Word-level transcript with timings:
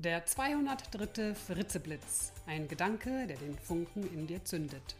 Der 0.00 0.24
203. 0.24 1.34
Fritzeblitz. 1.34 2.32
Ein 2.46 2.68
Gedanke, 2.68 3.26
der 3.26 3.36
den 3.36 3.58
Funken 3.58 4.04
in 4.14 4.28
dir 4.28 4.44
zündet. 4.44 4.94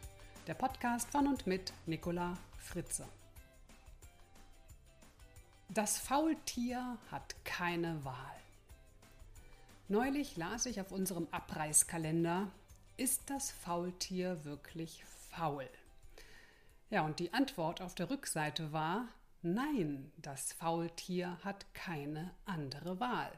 Der 0.49 0.55
Podcast 0.55 1.09
von 1.11 1.29
und 1.29 1.47
mit 1.47 1.73
Nicola 1.87 2.37
Fritze. 2.57 3.07
Das 5.69 6.01
Faultier 6.01 6.99
hat 7.13 7.37
keine 7.45 8.05
Wahl. 8.05 8.41
Neulich 9.87 10.37
las 10.37 10.67
ich 10.67 10.81
auf 10.81 10.91
unserem 10.91 11.29
Abreißkalender, 11.31 12.51
ist 12.97 13.31
das 13.31 13.53
Faultier 13.53 14.45
wirklich 14.45 15.05
faul? 15.31 15.71
Ja, 16.91 17.03
und 17.03 17.21
die 17.21 17.33
Antwort 17.33 17.81
auf 17.83 17.95
der 17.95 18.11
Rückseite 18.11 18.73
war, 18.73 19.07
nein, 19.43 20.11
das 20.17 20.53
Faultier 20.55 21.39
hat 21.45 21.73
keine 21.73 22.35
andere 22.47 22.99
Wahl. 22.99 23.31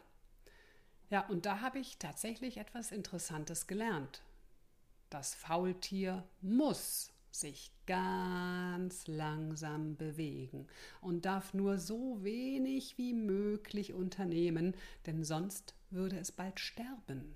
Ja, 1.10 1.26
und 1.26 1.44
da 1.44 1.60
habe 1.60 1.80
ich 1.80 1.98
tatsächlich 1.98 2.56
etwas 2.56 2.92
Interessantes 2.92 3.66
gelernt. 3.66 4.22
Das 5.10 5.34
Faultier 5.34 6.24
muss 6.40 7.10
sich 7.32 7.72
ganz 7.86 9.06
langsam 9.08 9.96
bewegen 9.96 10.68
und 11.00 11.24
darf 11.24 11.52
nur 11.52 11.78
so 11.78 12.22
wenig 12.22 12.96
wie 12.96 13.12
möglich 13.12 13.92
unternehmen, 13.92 14.74
denn 15.06 15.24
sonst 15.24 15.74
würde 15.90 16.18
es 16.18 16.30
bald 16.30 16.60
sterben. 16.60 17.34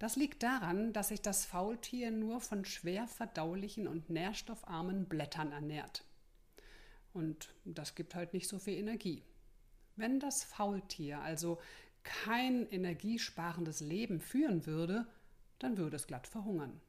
Das 0.00 0.16
liegt 0.16 0.42
daran, 0.42 0.92
dass 0.92 1.08
sich 1.08 1.20
das 1.20 1.44
Faultier 1.44 2.10
nur 2.10 2.40
von 2.40 2.64
schwer 2.64 3.06
verdaulichen 3.06 3.86
und 3.86 4.10
nährstoffarmen 4.10 5.06
Blättern 5.06 5.52
ernährt. 5.52 6.04
Und 7.12 7.54
das 7.64 7.94
gibt 7.94 8.14
halt 8.14 8.32
nicht 8.32 8.48
so 8.48 8.58
viel 8.58 8.74
Energie. 8.74 9.22
Wenn 9.96 10.18
das 10.18 10.42
Faultier 10.42 11.20
also 11.20 11.58
kein 12.02 12.66
energiesparendes 12.70 13.80
Leben 13.80 14.20
führen 14.20 14.66
würde, 14.66 15.06
dann 15.58 15.76
würde 15.76 15.96
es 15.96 16.06
glatt 16.06 16.26
verhungern. 16.26 16.80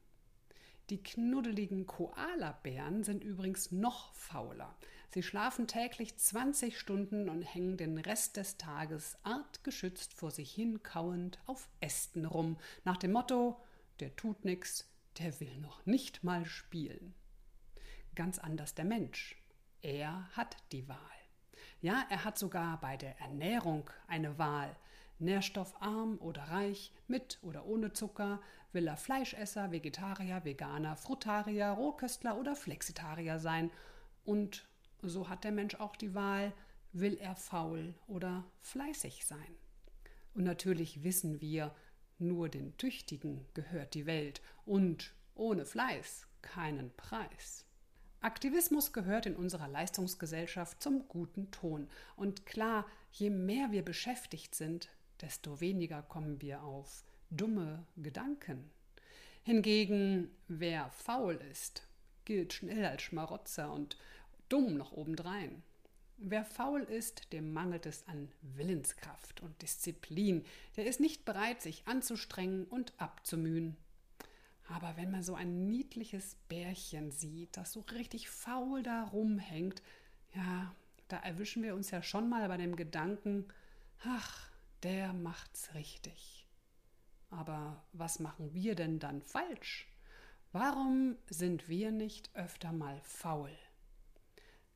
Die 0.90 1.02
knuddeligen 1.02 1.86
Koalabären 1.86 3.04
sind 3.04 3.22
übrigens 3.22 3.70
noch 3.70 4.12
fauler. 4.14 4.76
Sie 5.10 5.22
schlafen 5.22 5.66
täglich 5.66 6.16
20 6.16 6.78
Stunden 6.78 7.28
und 7.28 7.42
hängen 7.42 7.76
den 7.76 7.98
Rest 7.98 8.36
des 8.36 8.56
Tages 8.56 9.16
artgeschützt 9.22 10.14
vor 10.14 10.30
sich 10.30 10.52
hin 10.52 10.82
kauend 10.82 11.38
auf 11.46 11.68
Ästen 11.80 12.24
rum, 12.24 12.58
nach 12.84 12.96
dem 12.96 13.12
Motto: 13.12 13.60
der 14.00 14.16
tut 14.16 14.44
nix, 14.44 14.90
der 15.18 15.38
will 15.40 15.56
noch 15.58 15.84
nicht 15.86 16.24
mal 16.24 16.44
spielen. 16.46 17.14
Ganz 18.14 18.38
anders 18.38 18.74
der 18.74 18.84
Mensch. 18.84 19.36
Er 19.82 20.28
hat 20.32 20.56
die 20.72 20.88
Wahl. 20.88 20.98
Ja, 21.80 22.06
er 22.10 22.24
hat 22.24 22.38
sogar 22.38 22.80
bei 22.80 22.96
der 22.96 23.18
Ernährung 23.20 23.88
eine 24.06 24.38
Wahl. 24.38 24.76
Nährstoffarm 25.22 26.18
oder 26.18 26.42
reich, 26.42 26.92
mit 27.08 27.38
oder 27.42 27.66
ohne 27.66 27.92
Zucker, 27.92 28.40
will 28.72 28.86
er 28.86 28.96
Fleischesser, 28.96 29.70
Vegetarier, 29.70 30.44
Veganer, 30.44 30.96
Frutarier, 30.96 31.68
Rohköstler 31.68 32.38
oder 32.38 32.56
Flexitarier 32.56 33.38
sein. 33.38 33.70
Und 34.24 34.66
so 35.02 35.28
hat 35.28 35.44
der 35.44 35.52
Mensch 35.52 35.74
auch 35.76 35.96
die 35.96 36.14
Wahl, 36.14 36.52
will 36.92 37.16
er 37.18 37.36
faul 37.36 37.94
oder 38.06 38.44
fleißig 38.60 39.24
sein. 39.24 39.56
Und 40.34 40.44
natürlich 40.44 41.02
wissen 41.02 41.40
wir, 41.40 41.74
nur 42.18 42.48
den 42.48 42.76
Tüchtigen 42.76 43.46
gehört 43.54 43.94
die 43.94 44.06
Welt 44.06 44.40
und 44.64 45.12
ohne 45.34 45.64
Fleiß 45.64 46.28
keinen 46.40 46.94
Preis. 46.96 47.66
Aktivismus 48.20 48.92
gehört 48.92 49.26
in 49.26 49.34
unserer 49.34 49.66
Leistungsgesellschaft 49.66 50.80
zum 50.80 51.08
guten 51.08 51.50
Ton. 51.50 51.88
Und 52.14 52.46
klar, 52.46 52.86
je 53.10 53.30
mehr 53.30 53.72
wir 53.72 53.84
beschäftigt 53.84 54.54
sind, 54.54 54.88
desto 55.22 55.60
weniger 55.60 56.02
kommen 56.02 56.42
wir 56.42 56.62
auf 56.62 57.04
dumme 57.30 57.86
Gedanken. 57.96 58.70
Hingegen, 59.44 60.30
wer 60.48 60.90
faul 60.90 61.34
ist, 61.50 61.88
gilt 62.24 62.52
schnell 62.52 62.84
als 62.84 63.02
Schmarotzer 63.02 63.72
und 63.72 63.96
dumm 64.48 64.76
noch 64.76 64.92
obendrein. 64.92 65.62
Wer 66.18 66.44
faul 66.44 66.82
ist, 66.82 67.32
dem 67.32 67.52
mangelt 67.52 67.86
es 67.86 68.06
an 68.06 68.30
Willenskraft 68.42 69.40
und 69.40 69.60
Disziplin, 69.62 70.44
der 70.76 70.86
ist 70.86 71.00
nicht 71.00 71.24
bereit, 71.24 71.62
sich 71.62 71.82
anzustrengen 71.86 72.64
und 72.66 72.92
abzumühen. 72.98 73.76
Aber 74.68 74.96
wenn 74.96 75.10
man 75.10 75.24
so 75.24 75.34
ein 75.34 75.68
niedliches 75.68 76.36
Bärchen 76.48 77.10
sieht, 77.10 77.56
das 77.56 77.72
so 77.72 77.80
richtig 77.80 78.30
faul 78.30 78.82
da 78.84 79.04
rumhängt, 79.04 79.82
ja, 80.34 80.72
da 81.08 81.16
erwischen 81.18 81.62
wir 81.62 81.74
uns 81.74 81.90
ja 81.90 82.02
schon 82.02 82.28
mal 82.28 82.46
bei 82.46 82.56
dem 82.56 82.76
Gedanken, 82.76 83.46
ach, 84.04 84.51
der 84.82 85.12
macht's 85.12 85.74
richtig. 85.74 86.46
Aber 87.30 87.82
was 87.92 88.18
machen 88.18 88.52
wir 88.52 88.74
denn 88.74 88.98
dann 88.98 89.22
falsch? 89.22 89.88
Warum 90.52 91.16
sind 91.30 91.68
wir 91.68 91.90
nicht 91.90 92.34
öfter 92.34 92.72
mal 92.72 93.00
faul? 93.02 93.56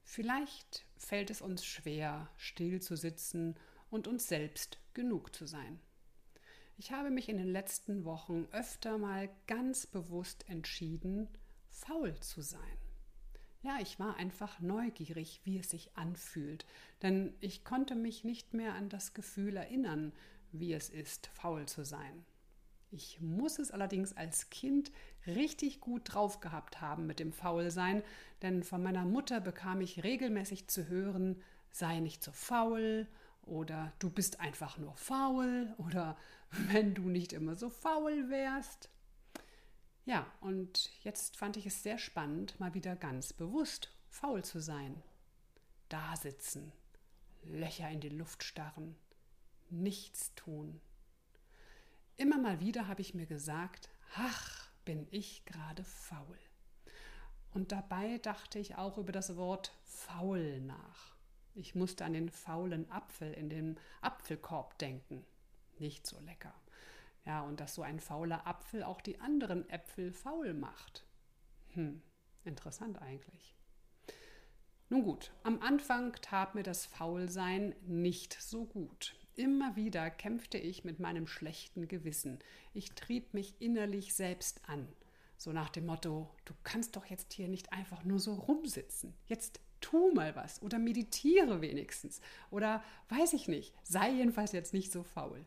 Vielleicht 0.03 0.87
fällt 0.97 1.31
es 1.31 1.43
uns 1.43 1.67
schwer, 1.67 2.31
still 2.37 2.81
zu 2.81 2.97
sitzen 2.97 3.57
und 3.91 4.07
uns 4.09 4.29
selbst 4.29 4.79
genug 4.95 5.35
zu 5.35 5.47
sein. 5.47 5.81
Ich 6.79 6.93
habe 6.93 7.11
mich 7.11 7.29
in 7.29 7.39
den 7.39 7.51
letzten 7.51 8.05
Wochen 8.05 8.47
öfter 8.53 8.99
mal 8.99 9.29
ganz 9.47 9.87
bewusst 9.87 10.49
entschieden, 10.49 11.29
faul 11.69 12.19
zu 12.21 12.41
sein. 12.41 12.86
Ja, 13.67 13.79
ich 13.81 13.99
war 13.99 14.15
einfach 14.15 14.61
neugierig, 14.61 15.41
wie 15.43 15.59
es 15.59 15.71
sich 15.71 15.91
anfühlt, 15.97 16.65
denn 17.03 17.35
ich 17.41 17.65
konnte 17.65 17.97
mich 17.97 18.23
nicht 18.23 18.55
mehr 18.55 18.75
an 18.75 18.89
das 18.89 19.13
Gefühl 19.13 19.57
erinnern, 19.57 20.13
wie 20.53 20.73
es 20.73 20.89
ist, 20.89 21.27
faul 21.27 21.67
zu 21.67 21.85
sein. 21.85 22.25
Ich 22.93 23.21
muss 23.21 23.59
es 23.59 23.73
allerdings 23.73 24.17
als 24.17 24.51
Kind 24.51 24.93
richtig 25.27 25.81
gut 25.81 26.03
drauf 26.05 26.39
gehabt 26.39 26.81
haben 26.81 27.09
mit 27.09 27.19
dem 27.19 27.33
Faulsein, 27.33 28.05
denn 28.41 28.63
von 28.63 28.85
meiner 28.85 29.05
Mutter 29.05 29.41
bekam 29.41 29.81
ich 29.81 30.05
regelmäßig 30.05 30.69
zu 30.69 30.87
hören, 30.87 31.43
sei 31.73 31.99
nicht 31.99 32.23
so 32.23 32.31
faul 32.31 33.09
oder 33.43 33.93
du 33.99 34.11
bist 34.11 34.39
einfach 34.39 34.79
nur 34.79 34.95
faul 34.95 35.75
oder 35.79 36.17
wenn 36.71 36.95
du 36.95 37.09
nicht 37.09 37.33
immer 37.33 37.57
so 37.57 37.69
faul 37.69 38.31
wärst. 38.31 38.91
Ja, 40.07 40.25
und 40.41 40.91
jetzt 41.03 41.37
fand 41.37 41.57
ich 41.57 41.67
es 41.67 41.83
sehr 41.83 41.99
spannend, 41.99 42.59
mal 42.61 42.75
wieder 42.75 42.95
ganz 42.95 43.33
bewusst 43.33 43.91
faul 44.09 44.45
zu 44.45 44.61
sein. 44.61 45.03
Da 45.89 46.17
sitzen, 46.17 46.73
Löcher 47.43 47.91
in 47.91 48.01
die 48.01 48.09
Luft 48.09 48.45
starren, 48.45 48.97
nichts 49.69 50.33
tun. 50.37 50.81
Immer 52.17 52.39
mal 52.39 52.61
wieder 52.61 52.87
habe 52.87 53.03
ich 53.03 53.15
mir 53.15 53.27
gesagt, 53.27 53.89
ach, 54.15 54.71
bin 54.85 55.09
ich 55.11 55.45
gerade 55.45 55.83
faul. 55.83 56.39
Und 57.53 57.73
dabei 57.73 58.19
dachte 58.19 58.61
ich 58.61 58.77
auch 58.77 58.99
über 58.99 59.13
das 59.13 59.37
Wort 59.37 59.73
faul 59.85 60.61
nach. 60.61 61.17
Ich 61.55 61.75
musste 61.75 62.05
an 62.05 62.13
den 62.13 62.31
faulen 62.31 62.89
Apfel 62.93 63.33
in 63.33 63.49
dem 63.49 63.77
Apfelkorb 64.03 64.79
denken. 64.79 65.27
Nicht 65.79 66.07
so 66.07 66.21
lecker. 66.21 66.55
Ja, 67.27 67.43
und 67.43 67.61
dass 67.61 67.75
so 67.75 67.83
ein 67.83 68.01
fauler 68.01 68.47
Apfel 68.47 68.85
auch 68.85 69.01
die 69.01 69.21
anderen 69.21 69.69
Äpfel 69.69 70.13
faul 70.13 70.55
macht. 70.55 71.05
Hm, 71.75 72.01
interessant 72.45 73.03
eigentlich. 73.03 73.57
Nun 74.89 75.03
gut, 75.03 75.33
am 75.43 75.61
Anfang 75.61 76.13
tat 76.23 76.55
mir 76.55 76.63
das 76.63 76.87
Faulsein 76.87 77.75
nicht 77.83 78.41
so 78.41 78.65
gut. 78.65 79.17
Immer 79.35 79.75
wieder 79.75 80.09
kämpfte 80.11 80.57
ich 80.57 80.85
mit 80.85 81.01
meinem 81.01 81.27
schlechten 81.27 81.89
Gewissen. 81.89 82.39
Ich 82.73 82.93
trieb 82.93 83.35
mich 83.35 83.61
innerlich 83.61 84.15
selbst 84.15 84.61
an. 84.69 84.89
So 85.37 85.53
nach 85.53 85.69
dem 85.69 85.87
Motto, 85.87 86.31
du 86.45 86.55
kannst 86.63 86.95
doch 86.95 87.07
jetzt 87.07 87.33
hier 87.33 87.49
nicht 87.49 87.73
einfach 87.73 88.05
nur 88.05 88.21
so 88.21 88.35
rumsitzen. 88.35 89.13
Jetzt 89.27 89.61
tu 89.81 90.13
mal 90.15 90.35
was 90.37 90.63
oder 90.63 90.79
meditiere 90.79 91.61
wenigstens 91.61 92.21
oder 92.51 92.83
weiß 93.09 93.35
ich 93.35 93.47
nicht, 93.49 93.75
sei 93.83 94.11
jedenfalls 94.13 94.53
jetzt 94.53 94.73
nicht 94.73 94.91
so 94.91 95.03
faul. 95.03 95.45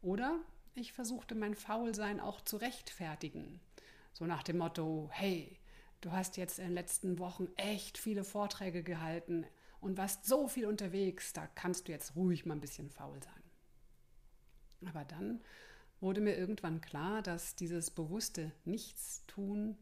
Oder 0.00 0.40
ich 0.74 0.92
versuchte 0.92 1.34
mein 1.34 1.54
Faulsein 1.54 2.20
auch 2.20 2.40
zu 2.40 2.56
rechtfertigen. 2.56 3.60
So 4.12 4.26
nach 4.26 4.42
dem 4.42 4.58
Motto, 4.58 5.08
hey, 5.12 5.58
du 6.00 6.12
hast 6.12 6.36
jetzt 6.36 6.58
in 6.58 6.66
den 6.66 6.74
letzten 6.74 7.18
Wochen 7.18 7.48
echt 7.56 7.98
viele 7.98 8.24
Vorträge 8.24 8.82
gehalten 8.82 9.46
und 9.80 9.96
warst 9.96 10.24
so 10.24 10.48
viel 10.48 10.66
unterwegs, 10.66 11.32
da 11.32 11.46
kannst 11.46 11.88
du 11.88 11.92
jetzt 11.92 12.16
ruhig 12.16 12.46
mal 12.46 12.54
ein 12.54 12.60
bisschen 12.60 12.90
faul 12.90 13.22
sein. 13.22 14.88
Aber 14.88 15.04
dann 15.04 15.40
wurde 16.00 16.20
mir 16.20 16.36
irgendwann 16.36 16.80
klar, 16.80 17.22
dass 17.22 17.54
dieses 17.54 17.90
bewusste 17.90 18.52
Nichtstun 18.64 19.76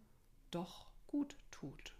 doch 0.51 0.91
gut 1.07 1.37
tut. 1.51 1.97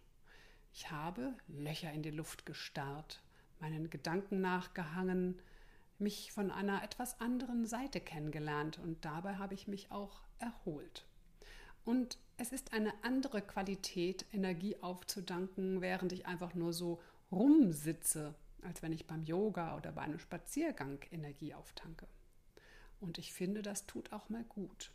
Ich 0.73 0.91
habe 0.91 1.35
Löcher 1.49 1.93
in 1.93 2.03
die 2.03 2.11
Luft 2.11 2.47
gestarrt, 2.47 3.23
meinen 3.59 3.91
Gedanken 3.91 4.41
nachgehangen, 4.41 5.41
mich 6.01 6.33
von 6.33 6.51
einer 6.51 6.83
etwas 6.83 7.21
anderen 7.21 7.67
Seite 7.67 8.01
kennengelernt 8.01 8.79
und 8.79 9.05
dabei 9.05 9.37
habe 9.37 9.55
ich 9.55 9.69
mich 9.69 9.91
auch 9.91 10.23
erholt. 10.39 11.07
Und 11.85 12.19
es 12.37 12.53
ist 12.53 12.73
eine 12.73 12.93
andere 13.03 13.43
Qualität, 13.43 14.25
Energie 14.33 14.77
aufzudanken, 14.81 15.81
während 15.81 16.13
ich 16.13 16.27
einfach 16.27 16.55
nur 16.55 16.73
so 16.73 17.01
rumsitze, 17.33 18.35
als 18.63 18.83
wenn 18.83 18.93
ich 18.93 19.07
beim 19.07 19.23
Yoga 19.23 19.77
oder 19.77 19.93
bei 19.93 20.03
einem 20.03 20.19
Spaziergang 20.19 21.01
Energie 21.11 21.55
auftanke. 21.55 22.07
Und 23.01 23.19
ich 23.19 23.33
finde, 23.33 23.63
das 23.63 23.87
tut 23.87 24.13
auch 24.13 24.29
mal 24.29 24.45
gut. 24.45 24.93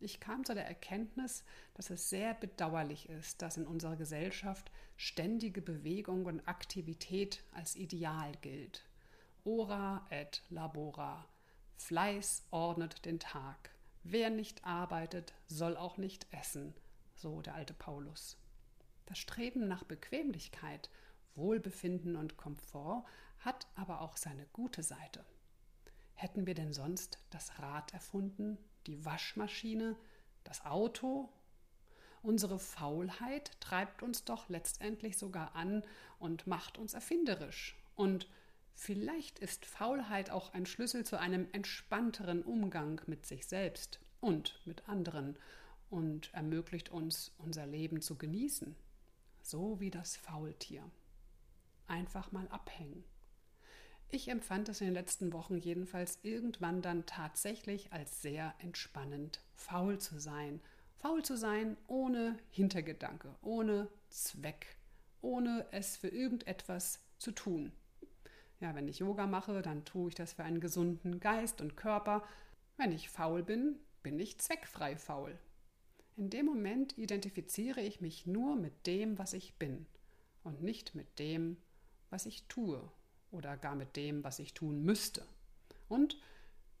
Ich 0.00 0.20
kam 0.20 0.44
zu 0.44 0.54
der 0.54 0.66
Erkenntnis, 0.66 1.44
dass 1.74 1.90
es 1.90 2.10
sehr 2.10 2.34
bedauerlich 2.34 3.08
ist, 3.08 3.42
dass 3.42 3.56
in 3.56 3.66
unserer 3.66 3.96
Gesellschaft 3.96 4.70
ständige 4.96 5.62
Bewegung 5.62 6.26
und 6.26 6.46
Aktivität 6.46 7.42
als 7.52 7.74
Ideal 7.76 8.32
gilt. 8.42 8.84
Ora 9.46 10.06
et 10.08 10.42
labora. 10.48 11.28
Fleiß 11.76 12.46
ordnet 12.50 13.04
den 13.04 13.20
Tag. 13.20 13.74
Wer 14.02 14.30
nicht 14.30 14.64
arbeitet, 14.64 15.34
soll 15.48 15.76
auch 15.76 15.98
nicht 15.98 16.26
essen, 16.32 16.72
so 17.14 17.42
der 17.42 17.54
alte 17.54 17.74
Paulus. 17.74 18.38
Das 19.04 19.18
Streben 19.18 19.68
nach 19.68 19.84
Bequemlichkeit, 19.84 20.88
Wohlbefinden 21.34 22.16
und 22.16 22.38
Komfort 22.38 23.04
hat 23.38 23.66
aber 23.74 24.00
auch 24.00 24.16
seine 24.16 24.46
gute 24.54 24.82
Seite. 24.82 25.26
Hätten 26.14 26.46
wir 26.46 26.54
denn 26.54 26.72
sonst 26.72 27.18
das 27.28 27.58
Rad 27.58 27.92
erfunden, 27.92 28.56
die 28.86 29.04
Waschmaschine, 29.04 29.94
das 30.44 30.64
Auto? 30.64 31.28
Unsere 32.22 32.58
Faulheit 32.58 33.60
treibt 33.60 34.02
uns 34.02 34.24
doch 34.24 34.48
letztendlich 34.48 35.18
sogar 35.18 35.54
an 35.54 35.84
und 36.18 36.46
macht 36.46 36.78
uns 36.78 36.94
erfinderisch. 36.94 37.76
Und 37.94 38.26
vielleicht 38.74 39.38
ist 39.38 39.66
Faulheit 39.66 40.30
auch 40.30 40.52
ein 40.52 40.66
Schlüssel 40.66 41.04
zu 41.04 41.18
einem 41.18 41.48
entspannteren 41.52 42.42
Umgang 42.42 43.00
mit 43.06 43.26
sich 43.26 43.46
selbst 43.46 44.00
und 44.20 44.60
mit 44.64 44.88
anderen 44.88 45.38
und 45.90 46.32
ermöglicht 46.34 46.88
uns, 46.88 47.32
unser 47.38 47.66
Leben 47.66 48.00
zu 48.00 48.16
genießen. 48.16 48.74
So 49.42 49.80
wie 49.80 49.90
das 49.90 50.16
Faultier. 50.16 50.90
Einfach 51.86 52.32
mal 52.32 52.48
abhängen. 52.48 53.04
Ich 54.10 54.28
empfand 54.28 54.68
es 54.68 54.80
in 54.80 54.86
den 54.88 54.94
letzten 54.94 55.32
Wochen 55.32 55.56
jedenfalls 55.56 56.18
irgendwann 56.22 56.82
dann 56.82 57.04
tatsächlich 57.04 57.92
als 57.92 58.22
sehr 58.22 58.54
entspannend, 58.58 59.42
faul 59.54 59.98
zu 59.98 60.18
sein. 60.18 60.60
Faul 60.98 61.24
zu 61.24 61.36
sein 61.36 61.76
ohne 61.86 62.38
Hintergedanke, 62.50 63.34
ohne 63.42 63.88
Zweck, 64.08 64.78
ohne 65.20 65.66
es 65.72 65.96
für 65.96 66.08
irgendetwas 66.08 67.00
zu 67.18 67.32
tun. 67.32 67.72
Ja, 68.60 68.74
wenn 68.74 68.88
ich 68.88 69.00
Yoga 69.00 69.26
mache, 69.26 69.62
dann 69.62 69.84
tue 69.84 70.08
ich 70.08 70.14
das 70.14 70.34
für 70.34 70.44
einen 70.44 70.60
gesunden 70.60 71.20
Geist 71.20 71.60
und 71.60 71.76
Körper. 71.76 72.22
Wenn 72.76 72.92
ich 72.92 73.10
faul 73.10 73.42
bin, 73.42 73.76
bin 74.02 74.18
ich 74.18 74.38
zweckfrei 74.38 74.96
faul. 74.96 75.38
In 76.16 76.30
dem 76.30 76.46
Moment 76.46 76.96
identifiziere 76.96 77.80
ich 77.80 78.00
mich 78.00 78.26
nur 78.26 78.56
mit 78.56 78.86
dem, 78.86 79.18
was 79.18 79.32
ich 79.32 79.54
bin 79.54 79.86
und 80.44 80.62
nicht 80.62 80.94
mit 80.94 81.18
dem, 81.18 81.56
was 82.10 82.26
ich 82.26 82.46
tue 82.46 82.80
oder 83.32 83.56
gar 83.56 83.74
mit 83.74 83.96
dem, 83.96 84.22
was 84.22 84.38
ich 84.38 84.54
tun 84.54 84.82
müsste. 84.84 85.26
Und 85.88 86.16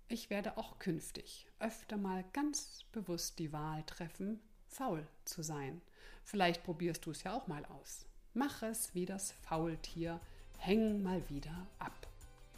ich 0.06 0.30
werde 0.30 0.56
auch 0.56 0.78
künftig 0.78 1.48
öfter 1.58 1.96
mal 1.96 2.24
ganz 2.32 2.84
bewusst 2.92 3.38
die 3.38 3.52
Wahl 3.52 3.82
treffen, 3.84 4.40
faul 4.68 5.06
zu 5.24 5.42
sein. 5.42 5.80
Vielleicht 6.22 6.62
probierst 6.62 7.04
du 7.06 7.10
es 7.10 7.22
ja 7.24 7.32
auch 7.32 7.46
mal 7.48 7.64
aus. 7.66 8.06
Mach 8.34 8.62
es 8.62 8.94
wie 8.94 9.06
das 9.06 9.32
Faultier, 9.32 10.20
häng 10.58 11.02
mal 11.02 11.28
wieder 11.28 11.66
ab. 11.78 12.06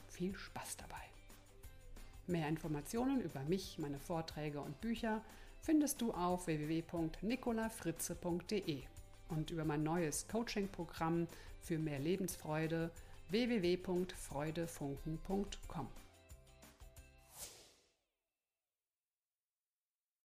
Viel 0.09 0.37
Spaß 0.37 0.77
dabei. 0.77 0.95
Mehr 2.27 2.49
Informationen 2.49 3.21
über 3.21 3.43
mich, 3.45 3.79
meine 3.79 3.99
Vorträge 3.99 4.61
und 4.61 4.81
Bücher 4.81 5.23
findest 5.61 6.01
du 6.01 6.13
auf 6.13 6.47
www.nicolafritze.de 6.47 8.83
und 9.29 9.51
über 9.51 9.65
mein 9.65 9.83
neues 9.83 10.29
Coaching-Programm 10.29 11.27
für 11.61 11.79
mehr 11.79 11.99
Lebensfreude 11.99 12.93
www.freudefunken.com. 13.29 16.06